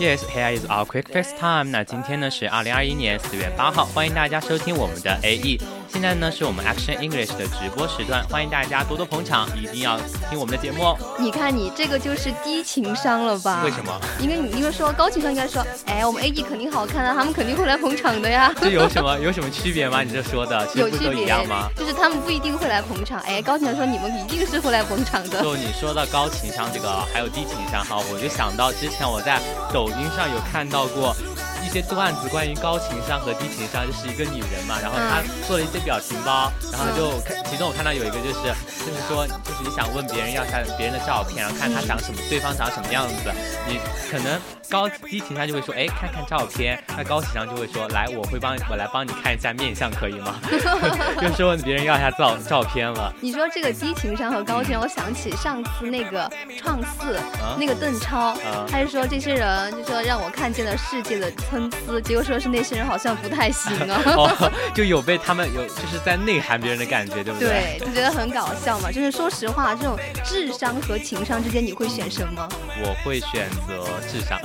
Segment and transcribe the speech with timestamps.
[0.00, 1.64] Yes, here is our quick fix time。
[1.70, 5.60] 那今天呢是二零二一年四月八号，欢迎大家收听我们的 AE。
[5.92, 9.98] 现在呢是我们 Action English 的直播时段，欢迎大家多多捧场，一定要
[10.30, 10.96] 听我们的节目哦。
[11.18, 13.62] 你看你这个就是低情商了吧？
[13.64, 14.00] 为什么？
[14.20, 18.54] 因为你因为说高情商应该说，哎，我们 AD 肯定好看啊，他们肯定会来捧场的呀。
[18.60, 20.02] 这有什么 有什么区别吗？
[20.02, 23.20] 你这说的其实不都一有区别样吗？，就是他们不一定会来捧场。
[23.22, 25.42] 哎，高情商说你们一定是会来捧场的。
[25.42, 29.40] 就你说到高情商这个，还有低情商哈，我就想到之前我在
[29.72, 31.14] 抖音上有看到过
[31.49, 38.42] 一些段子，关于高情商和低情商，就是一个女人嘛，然后她做了一些表情包，然后就看，其中我看到有一个就是
[38.84, 43.30] 就是说，就是你想问别人要下别人的照片，然后看他长什么，对方长什么样子，
[43.68, 43.78] 你
[44.10, 50.34] 可能高低情商就会说，哎，看看照片，那高情商就会说，来，我会帮我来帮你看一下面相，可以吗？
[51.20, 53.12] 就是问别人要一下照照片了。
[53.20, 64.00] 你说这个低情商和高情商，我想起上次那个创四、啊那个邓超，啊他是说这些人就说让我看见了世界的参差，结果说是那些人好像不太行啊。
[64.16, 68.90] 哦，就有被他们有就是在内涵别人的感觉，对不对，对就觉得很搞笑嘛。
[68.92, 72.48] 就是说实话，这种智商和情商之间，你会选什么？
[72.82, 74.38] 我会选择智商，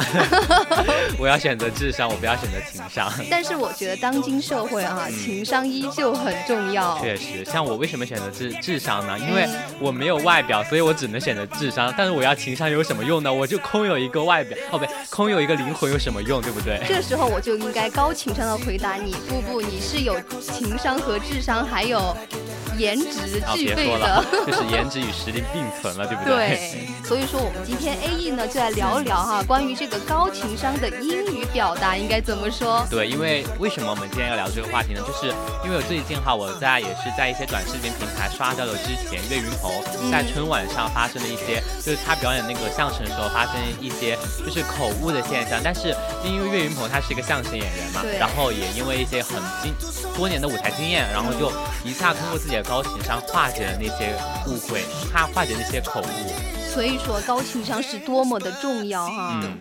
[1.19, 3.11] 我要选择智商，我不要选择情商。
[3.29, 6.97] 但是我觉得当今社会啊，情商依旧很重要。
[6.99, 9.17] 确实，像我为什么选择智智商呢？
[9.19, 9.47] 因为
[9.79, 11.93] 我没有外表，所以我只能选择智商。
[11.97, 13.31] 但是我要情商有什么用呢？
[13.33, 16.81] 我就空有一个外表，哦不对，空有一个灵魂有什么用，对不对？
[16.87, 22.15] 这之后我就应该高情商的回答你，不不，你是有情商和智商，还有
[22.77, 24.45] 颜值啊，具备别说了的。
[24.51, 32.85] 就是颜值与实力并存了，对不对，对 所以说我们今天 A E 呢就来聊一聊哈，关于这个高情商的英语表达应该怎么说。
[32.89, 35.01] 对，因为为什么我们今天要聊这个话题呢？
[35.05, 39.71] 就是因为我最近哈，我在也是在一些短视频平台刷到了之前岳云鹏
[40.11, 45.59] 在春晚上发生的一些，就是他表演那个相声的时候发生一些就是口误的现象。
[45.63, 49.73] 但是因为岳云鹏他是一个相声演员嘛，然后也因为一些很经
[50.15, 51.51] 多年的舞台经验，然后就
[51.83, 54.15] 一下通过自己的高情商化解了那些
[54.47, 54.83] 误会，
[55.13, 56.05] 他化解那些口误。
[56.73, 59.39] 所以说高情商是多么的重要哈。
[59.41, 59.57] 嗯。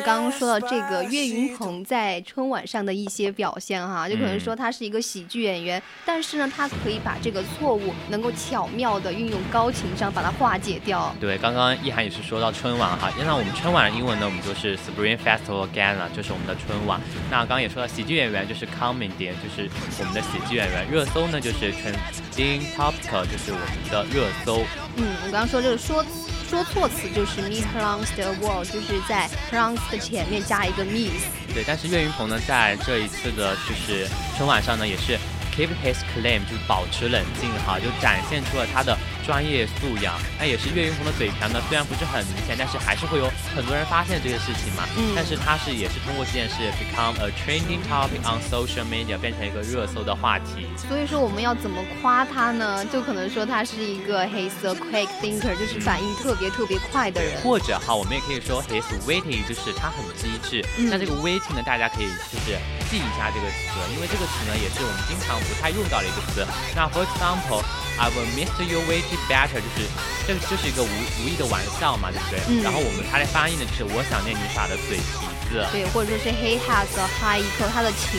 [0.00, 11.14] 们刚刚说到这个岳云鹏在春晚上的一些表现哈，就可能说他是一个喜剧演员，但是呢，他可以把这个错误能够巧妙的运用高情商把它化解掉。
[11.20, 17.00] 对，刚刚一涵也是说到春晚哈，那我们春晚的英文呢，我们就是 Spring Festival Gala，就是我们的春晚。
[17.30, 19.68] 那刚刚也说到喜剧演员就是 comedy，就是
[19.98, 20.88] 我们的喜剧演员。
[20.90, 24.64] 热搜呢就是 trending topic，就是我们的热搜。
[24.96, 26.04] 嗯，我刚刚说这个说
[26.50, 31.26] 说错词就是 mispronounced a word，就是在 pronounce 的前面加一个 miss。
[31.54, 35.16] 对，但是岳云鹏呢，在这一次的就是春晚上呢，也是
[35.54, 40.18] keep his claim，就是保持冷静哈，就展现出了他的专业素养。
[40.38, 44.84] 那也是岳云鹏的嘴瓢呢，虽然不是很明显，但是还是会有很多人发现这个事情嘛。
[44.96, 45.12] 嗯。
[45.14, 50.66] 但是他是也是通过这件事 become a trending topic on social media，变成一个热搜的话题。
[50.88, 52.84] 所以说我们要怎么夸他呢？
[52.86, 57.40] 就可能说他是一个 he's a quick thinker，就是反应特别特别快的人。
[57.42, 60.64] 或者哈，我们也可以说 he's witty，就是他很机智。
[60.78, 62.56] 那这个 witty 呢，大家可以就是
[62.90, 66.42] 记一下这个词，因为这个词呢也是我们经常不太用到的一个词。
[66.74, 69.86] 那 for example，I will miss you witty better，就是
[70.26, 70.90] 这个就是一个无
[71.22, 72.40] 无意的玩笑嘛，对不对？
[72.50, 72.62] 嗯。
[72.66, 75.62] 然后我们它的翻译呢就是我想念你耍的嘴皮子。
[75.70, 78.18] 对，或者说是 he has a high EQ，他的情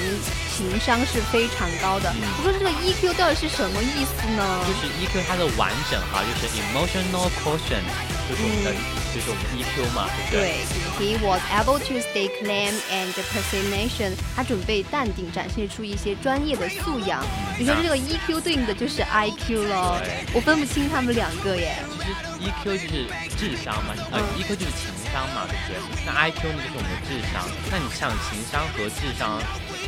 [0.55, 2.11] 情商是非常高的。
[2.37, 4.43] 不过这个 EQ 到底是什么意思呢？
[4.67, 7.87] 就是 EQ 它的完整哈，就是 emotional quotient，
[8.31, 8.71] 就是我们的，
[9.13, 10.55] 就是我们 EQ 嘛，对不对？
[10.97, 14.05] 对，He was able to stay calm and p e r s o n a t i
[14.05, 14.15] o n。
[14.33, 17.21] 他准备淡定，展现出一些专业的素养。
[17.59, 19.99] 你说这个 EQ 对应的就是 IQ 咯？
[20.33, 21.75] 我分不清他们两个耶。
[22.01, 23.05] 其实 EQ 就是
[23.37, 26.03] 智商嘛，呃，EQ 就是情商嘛，对不对？
[26.05, 27.45] 那 IQ 呢就是我们的智商。
[27.69, 29.39] 那你像情商和智商，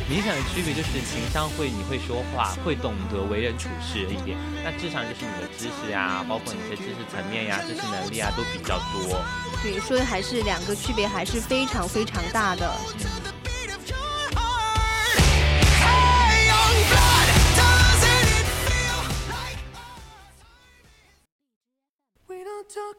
[0.08, 4.38] 明显的区别就是情商会你会说话，会懂得为人处事一点。
[4.62, 9.20] 那智商就是你的知识呀，包括你一些知识层面呀、知识能力啊都比较多。
[9.62, 12.70] 对，所以还是两个区别还是非常非常大的。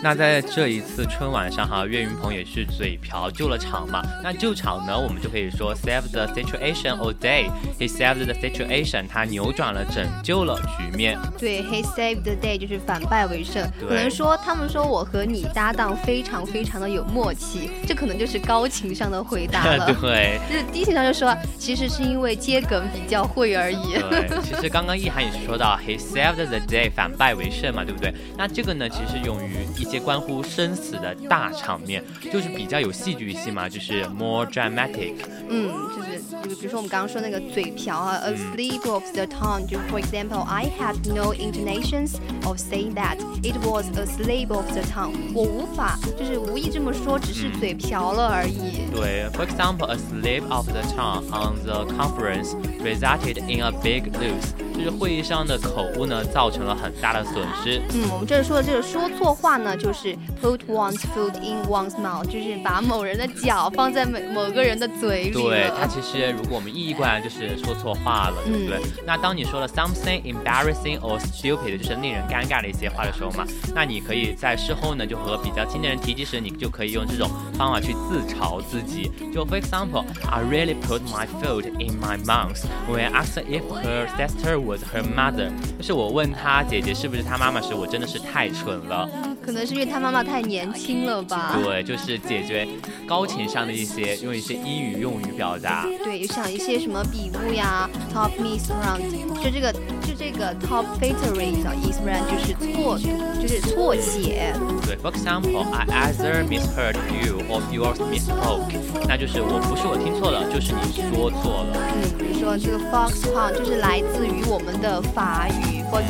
[0.00, 4.00] 那在这一次春晚上哈，岳云鹏也是嘴瓢救了场嘛。
[4.22, 7.50] 那救场呢，我们就可以说 save the situation all day。
[7.78, 11.18] He saved the situation，他扭转了，拯救了局面。
[11.36, 13.68] 对，He saved the day 就是反败为胜。
[13.80, 19.92] 可能说他们说我和你搭档非常非常的有默契，这可能就是高情商的回答了。
[20.00, 23.94] 对，就是低情商就说其实是因为接梗比较会而已。
[24.10, 28.14] 对，其实刚刚意涵也是说到 He saved the day，反败为胜嘛，对不对？
[28.36, 32.02] 那这个呢，其实用于一些关乎生死的大场面，
[32.32, 35.14] 就是比较有戏剧性嘛，就是 more dramatic。
[35.48, 39.66] 嗯，就是就比如说我们刚刚说那个嘴瓢啊，a slip of the tongue。
[39.66, 45.14] 就 for example，I had no intonations of saying that it was a slip of the tongue。
[45.34, 48.88] 我无法就是无意这么说，只是嘴瓢了而已。
[48.94, 54.52] 对，for example，a slip of the tongue on the conference resulted in a big loss。
[54.78, 57.82] 就是会议上的口误呢，造成了很大的损失。
[57.92, 65.32] 嗯，我们这里说的这个说错话呢，就是 put one's foot in one's mouth，就是把某人的脚放在某某个人的嘴里。
[65.32, 68.80] 对，它其实如果我们意义过来就是说错话了，对不对？
[69.04, 73.44] 那当你说了 something embarrassing or stupid，就是令人尴尬的一些话的时候嘛，
[73.74, 79.10] 那你可以在事后呢，就和比较亲的人提及时，你就可以用这种方法去自嘲自己。
[79.34, 84.58] 就 for example，I really put my foot in my mouth when I asked if her sister
[84.68, 85.50] was her mother。
[85.78, 89.08] 就是我问她姐姐是不是她妈妈时，我真的是太蠢了。
[89.48, 91.58] 可能是因为他妈妈太年轻了吧？
[91.64, 92.68] 对，就是解决
[93.06, 95.86] 高情商的一些用一些英语用语表达。
[96.04, 99.00] 对，像一些什么笔误呀，top misprint，
[99.42, 104.52] 就这个就这个 top filtering 的 misprint 就是错读，就是错写。
[104.84, 108.70] 对，for example，I either misheard you or yours misspoke，
[109.08, 111.78] 那就是我不是我听错了，就是你说错了。
[111.94, 115.78] 嗯，比如说这个 fox hunt 就是来自于我们的法语。
[115.88, 116.02] For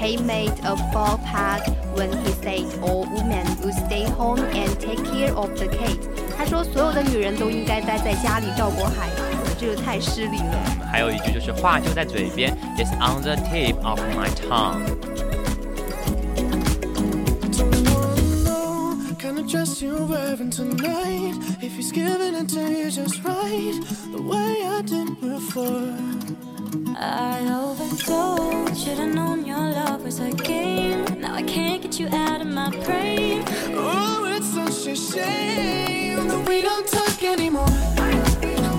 [0.00, 1.60] example，he made a faux pas
[1.94, 5.98] when he said all women would stay home and take care of the kid。
[6.36, 9.22] 他说所有的女人都应该待在家里照顾孩子，
[9.58, 10.58] 这个太失礼了。
[10.90, 14.82] 还有一句就是话就在嘴边，It's on the tip of my tongue。
[19.46, 21.34] dress you're wearing tonight.
[21.62, 23.80] If he's giving it to you just right,
[24.10, 25.94] the way I did before.
[27.03, 28.83] I overdosed.
[28.83, 31.03] Should've known your love was a game.
[31.19, 33.43] Now I can't get you out of my brain.
[33.73, 37.65] Oh, it's such a shame that we don't talk anymore.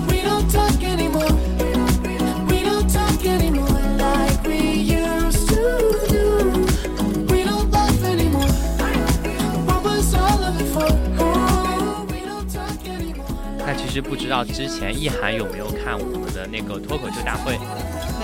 [0.07, 1.33] We don't talk anymore.
[2.47, 6.65] We don't talk anymore like we used to do.
[7.29, 8.47] We don't laugh anymore.
[9.67, 10.87] What was all of it for?
[11.19, 13.27] Oh, we don't talk anymore.
[13.57, 17.59] 那其实不知道之前意涵有没有看我们的那个脱口秀大会？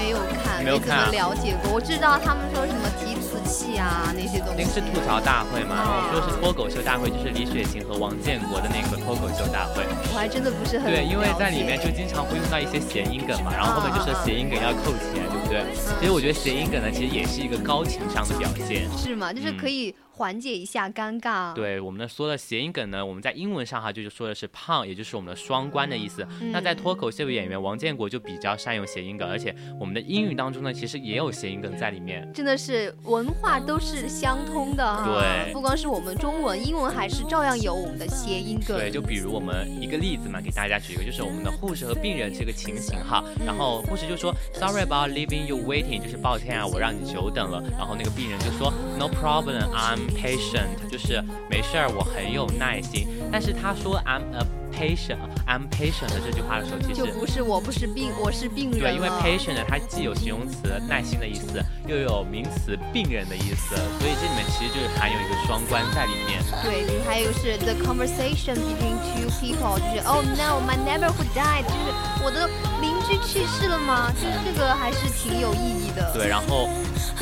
[0.10, 1.72] 没没有看，没有怎么看了解过。
[1.74, 4.58] 我知道他们说什么提词器啊那些东西。
[4.58, 9.84] 那个是吐槽大会嘛，然后说是脱口秀大会，就是李雪琴和王建国的那个脱口秀大会。
[10.14, 15.64] 我还真的不是很对，因为在里面就经常会用到一些谐音梗嘛，然后后面就说谐音梗要扣钱，对不对？
[16.00, 18.90] 其实我觉得谐音梗呢，其实也是一个高情商的表现。
[18.98, 19.34] 是吗？
[19.34, 21.54] 就是嗯可以缓解一下尴尬。
[21.54, 26.28] 对我们的说的谐音梗呢，我们在英文上哈就是说的是胖，也就是我们的双关的意思。
[26.42, 32.30] 嗯那在脱口秀演员王建国就比较善用谐音梗，而且我们的英语当中呢，其实也有谐音梗在里面。
[32.34, 38.78] 真的是文化都是相通的哈，对不光是我们中文，英文还是照样有我们的谐音梗。
[38.78, 43.24] 对，就比如我们一个例子嘛，给大家举一个，就是我们的护士和病人这个情形哈。
[43.46, 47.64] 然后护士就说 Sorry about leaving you waiting，就是抱歉啊，我让你久等了。
[47.78, 53.08] 然后那个病人就说 No problem，I'm patient，就是没事儿，我很有耐心。
[53.32, 66.40] 但是他说 I'm a patient，I'm patient 的这句话的时候，其实就不是我不是病，我是病人对，因为 patient，它既有形容词耐心的意思，又有名词病人的意思，所以这里面其实就是含有一个双关在里面。
[66.64, 71.92] 对，还有是 the conversation between two people，就是 Oh no, my neighborhood died，就是
[72.24, 72.48] 我的
[72.82, 74.12] 邻居去世了吗？
[74.14, 76.14] 就是这个还是挺有意义的。
[76.14, 76.70] 对，然后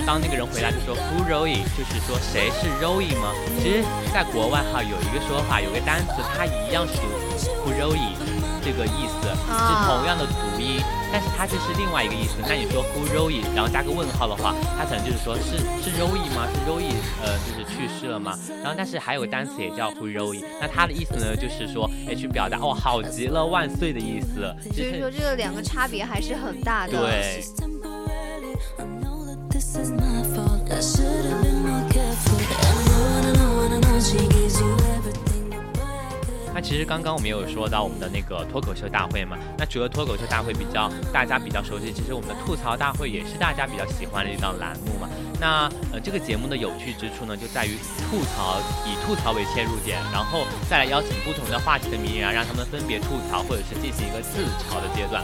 [0.06, 3.34] 当那个人回答就说 Who Roy，就是说谁是 Roy 吗？
[3.60, 7.08] 其实，在国外哈有一个说法，有个单词它一样是读
[7.66, 8.16] Who Roy
[8.64, 12.36] 这个意思，是啊同样的读音，但是它却是另外一个意思。
[12.42, 16.48] 那你说 Who Roy，然后加个问号的话，它可能就是说是是 Roy 吗？
[16.54, 18.38] 是 Roy 呃就是去世了吗？
[18.64, 24.54] 然后但是还有个单词也叫 Who Roy，那它的意思呢就是说哎去表达哦好极了万岁的意思。
[24.74, 27.00] 所以说这个两个差别还是很大的。
[27.00, 27.44] 对。
[29.80, 32.40] I should have been more careful.
[32.40, 35.27] I know, I know, I know she gives you everything.
[36.58, 45.08] 那其实刚刚我们也有说到我们的那个脱口秀大会嘛，那除了脱口秀大会比较大家比较熟悉，其实我们的吐槽大会也是大家比较喜欢的一档栏目嘛。
[45.40, 47.78] 那呃这个节目的有趣之处呢，就在于
[48.10, 48.58] 吐槽
[48.90, 55.22] 以吐槽为切入点，然后再来邀请不同的话题的名人啊，让他们分别吐槽或者是进行一个自嘲的阶段。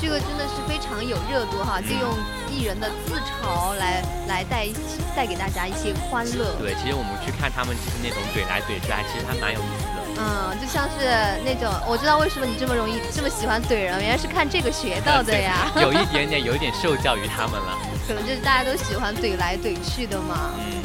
[0.00, 2.14] 这个真的是非常有热度哈，就用
[2.46, 4.68] 艺人的自嘲来来带
[5.16, 6.54] 带给大家一些欢乐。
[6.62, 10.05] 对，其实我们去看他们就是那种怼来怼去，还其实还蛮有意思的。
[10.18, 11.06] 嗯，就像是
[11.44, 15.70] 那种，我知道为什么你这么容易这么喜欢怼人，原来是看这个学到的呀。
[15.80, 17.78] 有一点点，有一点受教于他们了。
[18.08, 20.52] 可能就是大家都喜欢怼来怼去的嘛。
[20.58, 20.82] 嗯。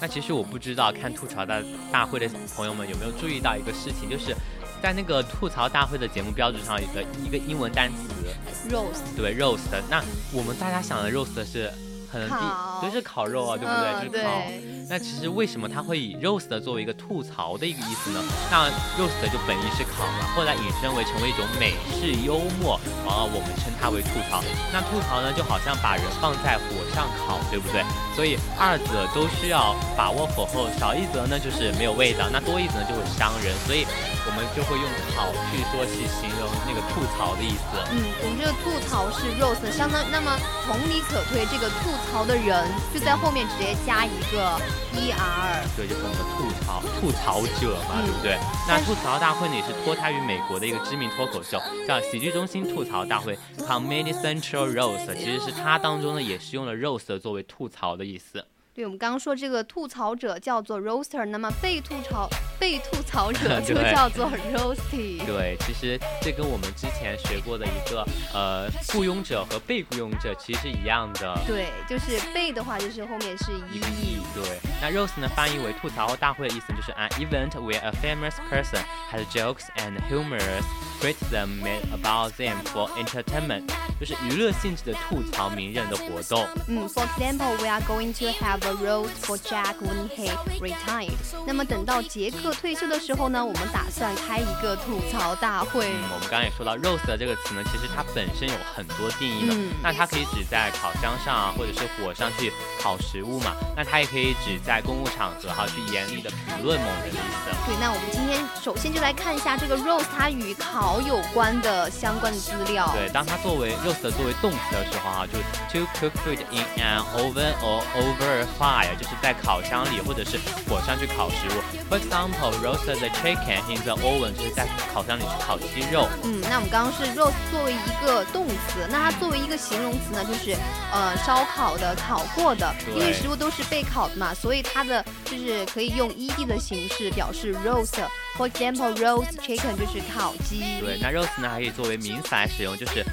[0.00, 1.60] 那其实我不知道看吐槽大
[1.90, 4.32] 大会的朋友们有没有注意到一个事情，就是
[4.80, 9.58] 在那个吐槽大会的节目标志上有个一个英文单词 roast，对 roast。
[9.90, 10.00] 那
[10.32, 11.68] 我们大家想的 roast 是
[12.10, 13.84] 可能烤第就是烤肉啊，对不对？
[13.92, 14.42] 嗯就是烤。
[14.90, 18.24] 那其实为什么它会以 roast 作为一个吐槽的一个意思呢？
[18.50, 18.64] 那
[18.96, 24.40] roast 就本意是烤嘛，后来引申为成为一种美式幽默，然后我们称它为吐槽。
[24.72, 27.84] 那吐槽呢，就好像把人放在火上烤，对不对？
[28.16, 33.84] 所以二者都需要把握火候，少一则呢就是没有味道，那多一则呢就会伤人，所以
[34.24, 37.76] 我们就会用烤去说去形容那个吐槽的意思。
[37.92, 40.32] 嗯，我们这个吐槽是 roast，相当那么
[40.64, 44.58] 同理可推，这个吐槽的人就在后面直接加一个
[44.94, 45.62] er。
[45.76, 48.38] 对，就是我们的吐槽吐槽者嘛，对不对？
[48.66, 58.44] 那吐槽大会呢也是脱胎于美国的一个知名脱口秀，叫喜剧中心吐槽大会 （Comedy Central Roast），其实是它当中呢也是用了 roast 作为吐槽的意思。
[58.78, 62.30] 对，我们刚刚说这个吐槽者叫做 roaster，那么被吐槽
[62.60, 65.18] 被吐槽者 就叫做 roasty。
[65.26, 71.36] 对，其实这跟我们之前学过的一个呃雇佣者和被雇佣者其实是一样的。
[71.44, 74.18] 对，就是被的话就是后面是一义。
[74.32, 78.80] 对，那 roast 呢翻译为吐槽大会的意思就是 an event where a famous person
[79.12, 80.62] has jokes and humorous
[81.00, 83.64] criticism made about them for entertainment，
[84.00, 86.46] 就是娱乐性质的吐槽名人的活动。
[86.66, 90.30] 嗯，For example, we are going to have a roast for Jack when he
[90.60, 91.12] retired。
[91.46, 95.86] 那么等到杰克退休的时候呢，我们打算开一个吐槽大会。
[95.86, 99.54] 嗯，我们刚刚也说到 roast 这个词呢，其实它本身有很多定义的。
[99.54, 103.54] 嗯那它可以指在烤箱上啊，或者是火上去烤食物嘛。
[103.76, 107.48] 那它也可以指在公共场合哈、去严厉的评论某人的意思。
[107.64, 112.92] 对，那我们今天首先就来看一下这个 roast 它与烤有关的相关的资料。
[112.94, 115.38] 对，当它作为 roast 作为动词的时候哈、就
[115.72, 121.62] to cook food in an oven or over a fire，就是在烤箱里或者是火上去烤食物。
[121.88, 126.06] For example, roast the chicken in the oven，就是在烤箱里去烤鸡肉。
[126.24, 130.54] 嗯，那我们刚刚是 roast 作为一个动词，那它作为一个形容词呢，就是
[130.92, 137.98] 呃烧烤的、烤过的，因为食物都是被烤的嘛，所以它的就是可以用 ed 的形式表示 roast。
[138.36, 140.60] For example, roast chicken 就是烤鸡。
[140.80, 143.04] 对，那 roast 呢还可以作为名词来使用，就是。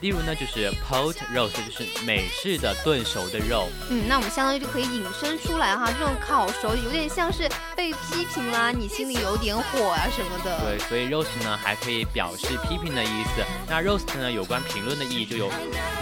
[0.00, 3.68] 例如呢，就是 pot roast，就是美式的炖熟的肉。
[3.90, 10.58] 嗯，那我们相当于就可以引申出来哈，这种烤熟有点像是被批评啦，你心里有点火啊什么的。
[10.60, 13.44] 对，所以 roast 呢还可以表示批评的意思。
[13.68, 15.50] 那 roast 呢有关评论的意义就有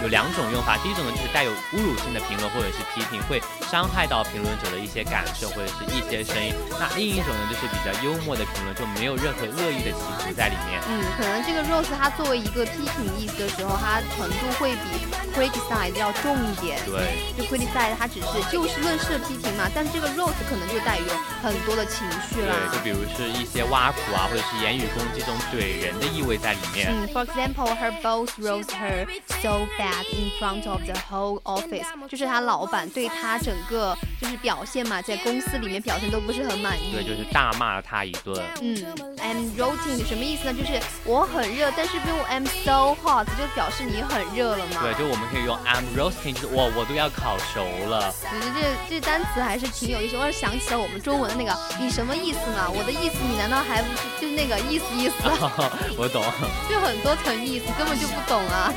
[0.01, 6.53] 有两种用法，第一种呢就是带有侮辱性的评论或者是批评，会伤害到评论者的一些感受或者是一些声音。
[6.79, 10.79] 那另一种呢就是比较幽默的评论，就没有任何恶意的企图在里面。
[10.87, 16.79] 嗯，可能这个 roast 它作为一个批评意思的时候，它它程度会比 criticize 要重一点。
[16.85, 21.05] 对，就 criticize 它只是就事论事的批评嘛，但是这个 roast 可能就带有
[21.41, 22.53] 很多的情绪了。
[22.53, 26.91] 对，就比如是一些挖苦啊，或者是言语攻击这种怼人的意味在里面。
[26.91, 29.07] 嗯，For example, her boss roast her
[29.41, 36.91] so bad in front of the whole office，就是他老板对他整个就是表现嘛，在公司里面表现都不是很满意。
[36.93, 38.37] 对，就是大骂了他一顿。
[38.61, 38.75] 嗯
[39.17, 40.53] ，I'm roasting 什么意思呢？
[40.53, 44.81] 就是我很热，但是不用 I'm so hot 就表示你很热了嘛。
[44.81, 48.13] 对，就我们可以用 I'm roasting，就是我我都要烤熟了。
[48.23, 52.65] 我觉得这这单词还是挺有意思，我想起了我们中文的那个，你什么意思呢？
[52.69, 55.15] 我的意思你难道还不是就那个意思意思？
[55.95, 56.21] 我懂。
[56.67, 58.73] 就很多层意思，根本就不懂啊。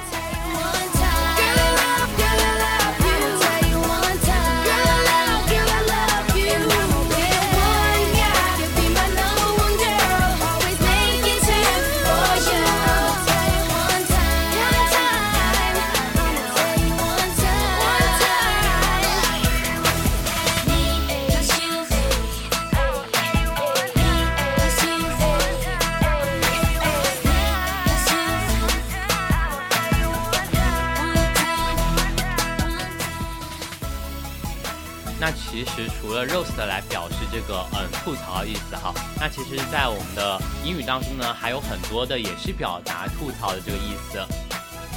[35.35, 44.25] 其实除了 roast 来表示这个嗯吐槽的意思哈，那其实，在我们的英语当中呢，还有很多的也是表达吐槽的这个意思。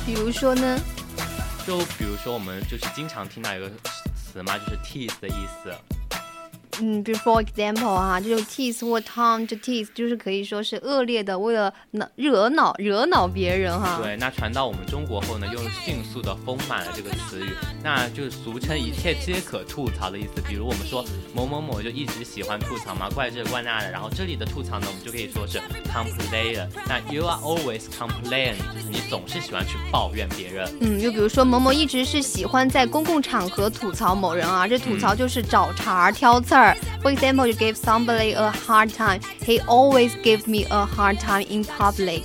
[0.05, 0.79] 比如说呢？
[1.65, 3.67] 就比如说我们就是经常听到一个
[4.15, 5.73] 词嘛，就是 tease 的意思。
[6.81, 13.99] 嗯，比如 for example 哈，这种 tease 或 taunt tease 就是可以说是恶劣的，为了恼惹恼惹恼别人哈。
[14.03, 17.49] 对，那传到我们中国后呢，又迅速的丰满了这个词语，
[17.81, 20.41] 那就是俗称一切皆可吐槽的意思。
[20.47, 23.91] 比如我们说某某某就一直喜欢吐槽嘛，怪这怪那的。
[23.91, 25.59] 然后这里的吐槽呢，我们就可以说是
[25.93, 26.67] complain。
[26.87, 30.69] 那 you are always complain，就是你总是喜欢去抱怨别人。
[30.81, 36.64] 嗯，就比如说某某一直是喜欢在公共场合吐槽某人啊，这吐槽就是找茬挑刺儿。
[37.01, 39.21] For example, you give somebody a hard time.
[39.41, 42.23] He always gives me a hard time in public.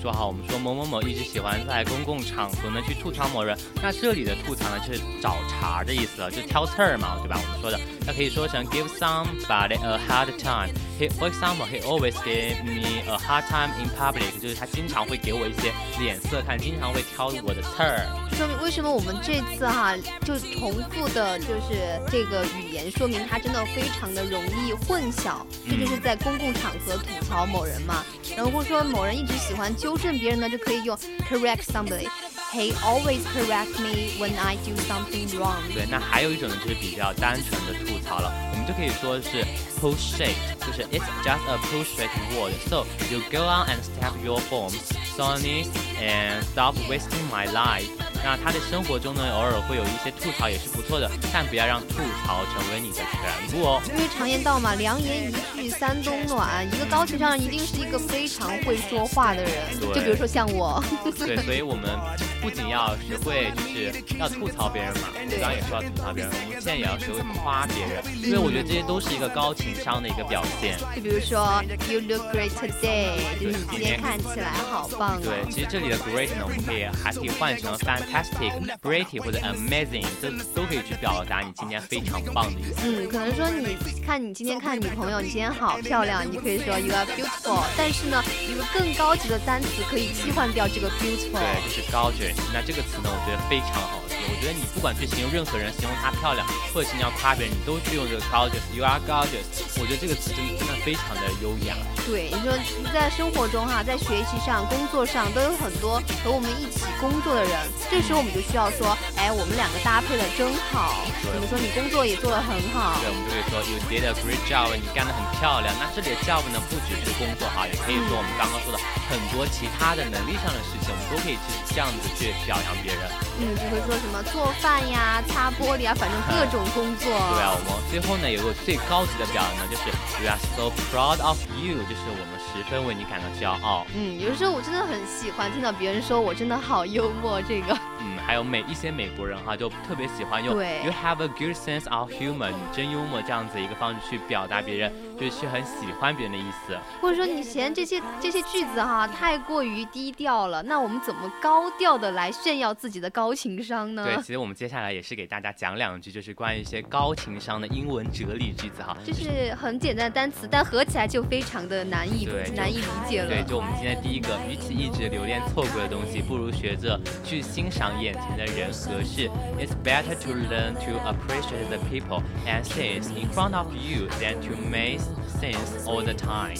[0.00, 7.40] 说哈，我们说某某某一直喜欢在公共场合呢去吐槽某人，那这里的吐槽呢就是找茬的意思了，就挑刺儿嘛，对吧？
[7.40, 10.70] 我们说的，那可以说成 give somebody a hard time。
[10.98, 18.06] He, for example, he always gave me a hard time in public，就是他经常会给我一些脸色看，经常会挑我的刺儿。
[18.36, 25.44] 说明为什么我们这次哈就重复的，就是这个语言，说明他真的非常的容易混淆。
[25.68, 28.04] 这就是在公共场合吐槽某人嘛，
[28.35, 30.97] 然后或者说某人一直喜欢纠正别人呢，就可以用
[31.29, 35.61] correct somebody。He always correct me when I do something wrong。
[35.73, 39.45] 对，那还有一种呢，就是比较单纯的吐槽了，我们就可以说是
[39.79, 44.81] bullshit，就是 it's just a bullshit word。So you go on and step your forms,
[45.15, 45.67] Sonny,
[46.01, 47.87] and stop wasting my life。
[48.24, 53.82] 那他的生活中呢，偶尔会有一些吐槽也是不错的，但不要让吐槽成为你的全部哦。
[53.88, 56.66] 因为常言道嘛，良言一句三冬暖。
[56.66, 59.52] 一个高情商人一定是一个非常会说话的人。
[59.80, 59.94] 对。
[59.94, 60.82] 就比如说像我。
[61.18, 61.98] 对，所以我们
[62.46, 70.78] 不仅要学会就是要吐槽别人嘛，我刚刚也说要吐槽别人，我们现在也要学会夸别人，因为我觉得这些都是一个高情商的一个表现。
[70.94, 75.20] 就比如说，You look great today，就是你今天看起来好棒。
[75.20, 78.06] 对，其实这里的 great 呢，我们可以还可以换成 fantastic。
[78.06, 82.86] fantastic, pretty 或者 amazing，这都可以去表达你今天非常棒的意思。
[82.86, 87.64] 嗯，可能说你看你今天看女朋友，你今天好漂亮，你可以说 you are beautiful。
[87.76, 91.40] 但是呢，一个更高级的单词可以替换掉这个 beautiful。
[91.40, 92.35] 对，就是 gorgeous。
[92.52, 94.05] 那这个词呢，我觉得非常好。
[94.36, 99.48] 我觉得你不管去形容任何人，形容她漂亮，或者是你要夸别人，你都去用这个 gorgeous，you are gorgeous。
[99.80, 101.72] 我觉得这个词真的真的非常的优雅。
[102.04, 102.52] 对，你说
[102.92, 107.56] 在生活中哈，在学习上、工作上都有很多和我们一起工作的人，
[107.90, 111.08] 这时候我们就需要说，哎，我们两个搭配的真好。
[111.24, 111.56] 怎么说？
[111.56, 113.00] 你工作也做得很好。
[113.00, 115.72] 对，我们就可以说 you did a great job，你干得很漂亮。
[115.80, 118.76] 那这里的 job 呢，不只是工作哈，也可以说我们刚刚说的
[119.08, 123.08] 很多其他的能力上的事情，我们都可以去这样子去表扬别人。
[123.38, 127.06] 嗯，就会说什么做饭呀、擦玻璃啊，反正各种工作。
[127.08, 133.86] 对啊，我们最后呢有个最高级的表扬呢，就是 we are so proud of you，就是我们十分为你感到骄傲。
[133.94, 137.76] 嗯，有的时候我真的很喜欢听到别人说我真的好幽默，这个。
[138.06, 146.78] 嗯，还有美一些美国人哈，就特别喜欢用 you have a good sense of humor，你真幽默这样子一个方式去表达别人，就是很喜欢别人的意思。
[147.00, 154.04] 或者说你嫌这些这些句子哈太过于低调了，那我们怎么高调的来炫耀自己的高情商呢？
[154.04, 158.96] 对，其实我们接下来也是给大家讲两句，就是关于一些高情商的英文哲理句子哈。
[159.04, 163.28] 就是很简单的单词，但合起来就非常的难以难以理解了。
[163.28, 169.30] 对，就我们今天第一个，与其一直留恋错过的东西，不如学着去欣赏眼前的人和事。
[169.58, 174.56] It's better to learn to appreciate the people and things in front of you than to
[174.70, 175.00] make
[175.40, 176.56] things all the time。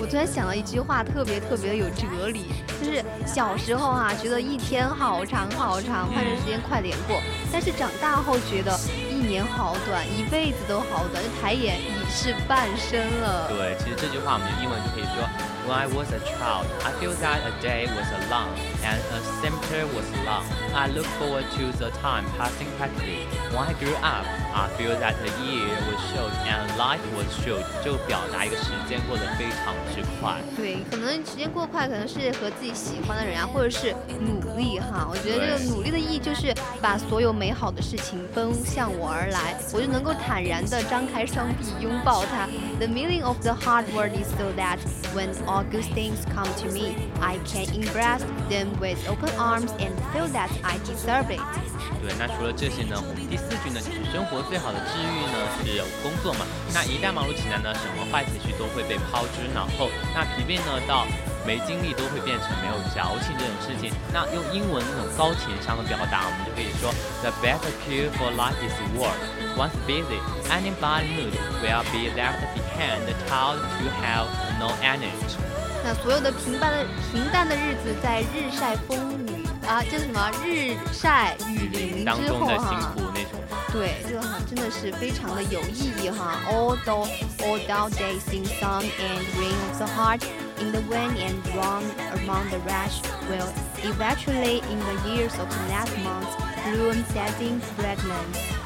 [0.00, 2.46] 我突然想到一句话，特别特别的有哲理，
[2.80, 7.20] 就是小时候啊，觉得一天好长好长，盼着时间快点过，
[7.52, 8.78] 但是长大后觉得
[9.10, 13.48] 一年好短，一辈子都好短，就抬眼已是半生了。
[13.48, 15.28] 对，其实这句话我们用英文就可以说。
[15.67, 18.49] When I was a child, I feel that a day was long
[18.83, 20.43] and a semester was long.
[20.75, 23.23] I look forward to the time passing quickly.
[23.51, 27.63] When I grew up, I feel that a year was short and life was short.
[27.81, 30.41] 就表达一个时间过得非常之快。
[30.57, 35.07] 对，可能时间过快，可能是和自己喜欢的人啊，或者是努力哈。
[35.09, 42.47] 我觉得这个努力的意义就是把所有美好的事情奔向我而来，我就能够坦然地张开双臂拥抱它。
[42.79, 44.77] The meaning of the hard word is so that
[45.15, 49.93] when all good things come to me, I can embrace them with open arms and
[50.11, 51.41] feel that I deserve it.
[52.01, 56.45] 对，那除了这些呢，我们第四句呢，就是生活最好的治愈呢是工作嘛。
[56.73, 59.89] 那一旦忙碌起来呢，什么坏情绪都会被抛之脑后。
[60.13, 61.07] 那疲惫呢，到
[61.47, 63.91] 没精力都会变成没有矫情这种事情。
[64.11, 66.91] 那用英文那种高情商的表达，我们就可以说：
[67.23, 69.15] The best cure for life is work.
[69.55, 70.19] Once busy,
[70.51, 71.31] any bad mood
[71.63, 74.27] will be left behind, told to have
[74.59, 75.37] no energy.
[75.83, 82.93] 那所有的平淡的平淡的日子，在日晒风雨啊，叫什么日晒雨淋之后哈，
[83.71, 86.39] 对，就很真的是非常的有意义哈。
[86.49, 90.23] All those all dull days in sun and rain of the heart,
[90.59, 91.83] in the wind and run
[92.15, 93.51] among the rush, will
[93.83, 98.56] eventually in the years of the last months bloom setting fragrance.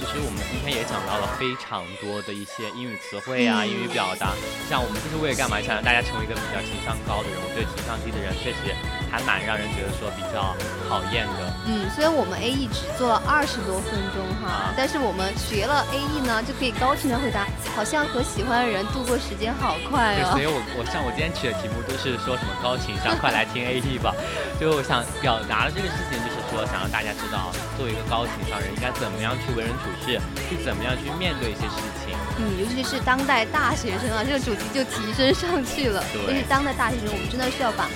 [0.00, 4.32] 那其实我们今天也讲到了非常多的一些英语词汇啊，英语表达。
[4.68, 5.60] 像我们就是为了干嘛？
[5.60, 7.36] 想让大家成为一个比较情商高的人。
[7.36, 8.72] 我觉得情商低的人确实
[9.10, 10.54] 还蛮让人觉得说比较
[10.88, 11.52] 讨厌的。
[11.66, 20.30] 嗯，虽然我们 A E 只做了二十多分钟哈，但是我们学了 A E 呢，就可以高情商回答，好像和喜欢的人度过时间好快哦。
[20.30, 24.14] 所以我我像我今天取的题目都是说什么高情商，快来听 A E 吧。
[24.60, 29.74] 就我想表达的这个事情，就是说想让大家知道，作为一个高情商人应该怎么样去为人。
[29.80, 32.14] 处事去怎么样去面对一些事情？
[32.36, 36.04] 嗯，尤其是当代大学生啊，这个主题就提升上去了。
[36.12, 37.88] 对，因为当代大学生，我们真的需要把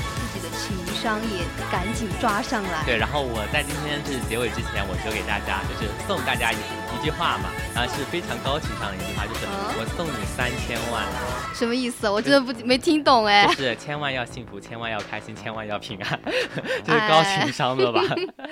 [1.05, 2.83] 张也赶紧抓上来。
[2.87, 6.57] 对，然后我在今天是结尾之前，我就给大家就是送大家一
[7.05, 9.45] 句话嘛，然后是非常高情商的一句话，就是
[9.79, 11.05] 我送你三千万。
[11.55, 12.09] 什么意思？
[12.09, 13.47] 我真的不没听懂哎。
[13.49, 16.19] 就是千万要幸福，千万要开心，千万要平安，
[16.83, 18.01] 这是高情商的吧？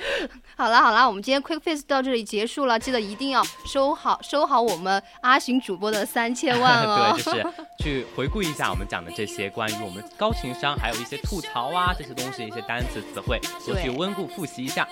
[0.55, 7.17] 好了好了，我们今天 Quick Face 到这里结束了，记得一定要收好收好我们阿寻主播的三千万哦。
[7.17, 7.47] 对，就是
[7.79, 14.87] 去回顾一下我们讲的这些关于我们高情商，还有一些吐槽啊这些东西一些单词词汇，都去温故复习一下。